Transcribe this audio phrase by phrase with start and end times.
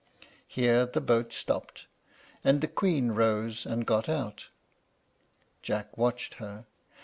[0.47, 1.85] ]Here the boat stopped,
[2.43, 4.49] and the Queen rose and got out.
[5.61, 6.65] Jack watched her.